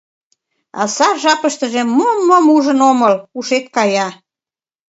А 0.81 0.83
сар 0.95 1.15
жапыштыже 1.23 1.81
мом-мом 1.97 2.45
ужын 2.55 2.79
омыл, 2.89 3.13
ушет 3.37 3.65
кая. 3.75 4.07